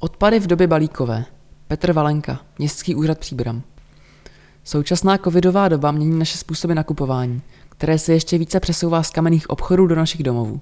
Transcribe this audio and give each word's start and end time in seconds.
Odpady 0.00 0.40
v 0.40 0.46
době 0.46 0.66
balíkové. 0.66 1.24
Petr 1.68 1.92
Valenka, 1.92 2.40
Městský 2.58 2.94
úřad 2.94 3.18
Příbram. 3.18 3.62
Současná 4.64 5.18
covidová 5.18 5.68
doba 5.68 5.90
mění 5.90 6.18
naše 6.18 6.38
způsoby 6.38 6.74
nakupování, 6.74 7.42
které 7.68 7.98
se 7.98 8.12
ještě 8.12 8.38
více 8.38 8.60
přesouvá 8.60 9.02
z 9.02 9.10
kamenných 9.10 9.50
obchodů 9.50 9.86
do 9.86 9.94
našich 9.94 10.22
domovů. 10.22 10.60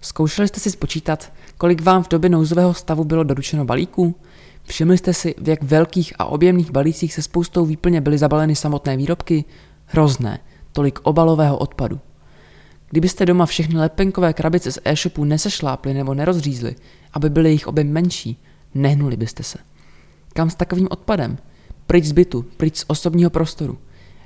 Zkoušeli 0.00 0.48
jste 0.48 0.60
si 0.60 0.70
spočítat, 0.70 1.32
kolik 1.56 1.82
vám 1.82 2.02
v 2.02 2.08
době 2.08 2.30
nouzového 2.30 2.74
stavu 2.74 3.04
bylo 3.04 3.24
doručeno 3.24 3.64
balíků? 3.64 4.14
Všimli 4.64 4.98
jste 4.98 5.14
si, 5.14 5.34
v 5.38 5.48
jak 5.48 5.62
velkých 5.62 6.12
a 6.18 6.24
objemných 6.24 6.70
balících 6.70 7.14
se 7.14 7.22
spoustou 7.22 7.66
výplně 7.66 8.00
byly 8.00 8.18
zabaleny 8.18 8.56
samotné 8.56 8.96
výrobky? 8.96 9.44
Hrozné, 9.86 10.38
tolik 10.72 10.98
obalového 11.02 11.58
odpadu. 11.58 12.00
Kdybyste 12.90 13.26
doma 13.26 13.46
všechny 13.46 13.78
lepenkové 13.78 14.32
krabice 14.32 14.72
z 14.72 14.78
e-shopu 14.84 15.24
nesešlápli 15.24 15.94
nebo 15.94 16.14
nerozřízli, 16.14 16.76
aby 17.12 17.30
byly 17.30 17.48
jejich 17.48 17.66
objem 17.66 17.92
menší, 17.92 18.42
nehnuli 18.78 19.16
byste 19.16 19.42
se. 19.42 19.58
Kam 20.32 20.50
s 20.50 20.54
takovým 20.54 20.88
odpadem? 20.90 21.38
Pryč 21.86 22.04
z 22.04 22.12
bytu, 22.12 22.44
pryč 22.56 22.76
z 22.76 22.84
osobního 22.86 23.30
prostoru. 23.30 23.78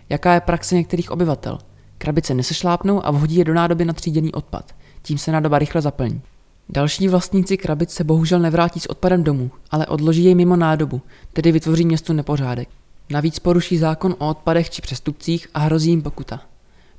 Jaká 0.09 0.35
je 0.35 0.41
praxe 0.41 0.75
některých 0.75 1.11
obyvatel? 1.11 1.59
Krabice 1.99 2.35
nesešlápnou 2.35 3.07
a 3.07 3.11
vhodí 3.11 3.37
je 3.37 3.45
do 3.45 3.55
nádoby 3.55 3.85
na 3.85 3.93
tříděný 3.93 4.33
odpad. 4.33 4.75
Tím 5.03 5.19
se 5.19 5.33
nádoba 5.33 5.59
rychle 5.59 5.83
zaplní. 5.83 6.21
Další 6.69 7.09
vlastníci 7.09 7.57
krabic 7.57 7.91
se 7.91 8.05
bohužel 8.05 8.39
nevrátí 8.39 8.81
s 8.81 8.91
odpadem 8.91 9.25
domů, 9.25 9.51
ale 9.71 9.87
odloží 9.87 10.25
jej 10.25 10.35
mimo 10.35 10.57
nádobu, 10.57 11.03
tedy 11.33 11.53
vytvoří 11.53 11.85
městu 11.85 12.13
nepořádek. 12.13 12.69
Navíc 13.11 13.39
poruší 13.39 13.79
zákon 13.79 14.17
o 14.19 14.29
odpadech 14.29 14.71
či 14.71 14.83
přestupcích 14.83 15.49
a 15.55 15.59
hrozí 15.59 15.91
jim 15.91 16.03
pokuta. 16.03 16.41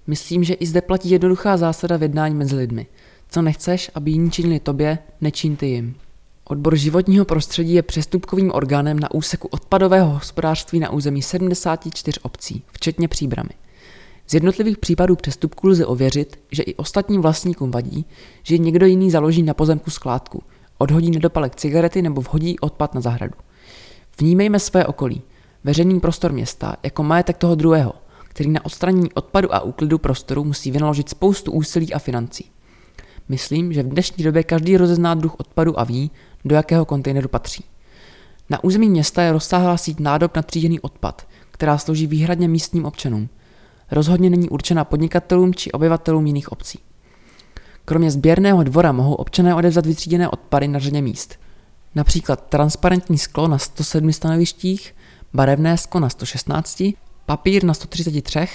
Myslím, 0.07 0.43
že 0.43 0.53
i 0.53 0.65
zde 0.65 0.81
platí 0.81 1.09
jednoduchá 1.09 1.57
zásada 1.57 1.97
v 1.97 2.01
jednání 2.01 2.35
mezi 2.35 2.55
lidmi. 2.55 2.87
Co 3.29 3.41
nechceš, 3.41 3.91
aby 3.95 4.11
jiní 4.11 4.31
činili 4.31 4.59
tobě, 4.59 4.97
nečin 5.21 5.55
ty 5.55 5.65
jim. 5.67 5.95
Odbor 6.45 6.75
životního 6.75 7.25
prostředí 7.25 7.73
je 7.73 7.81
přestupkovým 7.81 8.51
orgánem 8.53 8.99
na 8.99 9.11
úseku 9.11 9.47
odpadového 9.47 10.09
hospodářství 10.09 10.79
na 10.79 10.89
území 10.89 11.21
74 11.21 12.19
obcí, 12.19 12.63
včetně 12.71 13.07
příbramy. 13.07 13.49
Z 14.27 14.33
jednotlivých 14.33 14.77
případů 14.77 15.15
přestupků 15.15 15.67
lze 15.67 15.85
ověřit, 15.85 16.39
že 16.51 16.63
i 16.63 16.75
ostatním 16.75 17.21
vlastníkům 17.21 17.71
vadí, 17.71 18.05
že 18.43 18.57
někdo 18.57 18.85
jiný 18.85 19.11
založí 19.11 19.43
na 19.43 19.53
pozemku 19.53 19.91
skládku, 19.91 20.43
odhodí 20.77 21.11
nedopalek 21.11 21.55
cigarety 21.55 22.01
nebo 22.01 22.21
vhodí 22.21 22.59
odpad 22.59 22.95
na 22.95 23.01
zahradu. 23.01 23.35
Vnímejme 24.19 24.59
své 24.59 24.85
okolí, 24.85 25.21
veřejný 25.63 25.99
prostor 25.99 26.31
města, 26.31 26.75
jako 26.83 27.03
majetek 27.03 27.37
toho 27.37 27.55
druhého, 27.55 27.93
který 28.29 28.49
na 28.49 28.65
odstranění 28.65 29.13
odpadu 29.13 29.55
a 29.55 29.59
úklidu 29.59 29.97
prostoru 29.97 30.43
musí 30.43 30.71
vynaložit 30.71 31.09
spoustu 31.09 31.51
úsilí 31.51 31.93
a 31.93 31.99
financí. 31.99 32.49
Myslím, 33.29 33.73
že 33.73 33.83
v 33.83 33.87
dnešní 33.87 34.23
době 34.23 34.43
každý 34.43 34.77
rozezná 34.77 35.13
druh 35.13 35.35
odpadu 35.39 35.79
a 35.79 35.83
ví, 35.83 36.11
do 36.45 36.55
jakého 36.55 36.85
kontejneru 36.85 37.29
patří. 37.29 37.63
Na 38.49 38.63
území 38.63 38.89
města 38.89 39.21
je 39.21 39.31
rozsáhlá 39.31 39.77
síť 39.77 39.99
nádob 39.99 40.35
na 40.35 40.41
tříděný 40.41 40.79
odpad, 40.79 41.27
která 41.51 41.77
slouží 41.77 42.07
výhradně 42.07 42.47
místním 42.47 42.85
občanům. 42.85 43.29
Rozhodně 43.91 44.29
není 44.29 44.49
určena 44.49 44.83
podnikatelům 44.83 45.53
či 45.53 45.71
obyvatelům 45.71 46.25
jiných 46.25 46.51
obcí. 46.51 46.79
Kromě 47.85 48.11
sběrného 48.11 48.63
dvora 48.63 48.91
mohou 48.91 49.13
občané 49.13 49.55
odevzat 49.55 49.85
vytříděné 49.85 50.29
odpady 50.29 50.67
na 50.67 50.79
řadě 50.79 51.01
míst. 51.01 51.39
Například 51.95 52.49
transparentní 52.49 53.17
sklo 53.17 53.47
na 53.47 53.57
107 53.57 54.13
stanovištích, 54.13 54.95
barevné 55.33 55.77
sklo 55.77 55.99
na 55.99 56.09
116, 56.09 56.83
papír 57.25 57.63
na 57.63 57.73
133, 57.73 58.47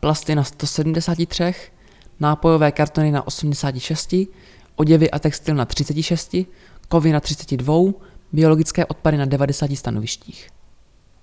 plasty 0.00 0.34
na 0.34 0.44
173, 0.44 1.54
nápojové 2.20 2.72
kartony 2.72 3.10
na 3.10 3.26
86, 3.26 4.14
oděvy 4.76 5.10
a 5.10 5.18
textil 5.18 5.54
na 5.54 5.64
36, 5.64 6.36
kovy 6.88 7.12
na 7.12 7.20
32, 7.20 7.74
biologické 8.32 8.86
odpady 8.86 9.16
na 9.16 9.24
90 9.24 9.76
stanovištích. 9.76 10.55